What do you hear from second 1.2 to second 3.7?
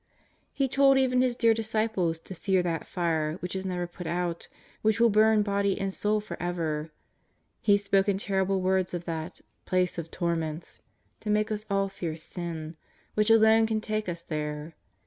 His dear disciples to fear that fire which is